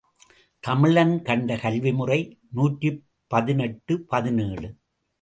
தமிழன் 0.63 1.21
கண்ட 1.21 1.55
கல்விமுறை 1.55 2.19
நூற்றி 2.51 2.91
பதினெட்டு 3.27 4.01
பதினேழு. 4.07 4.69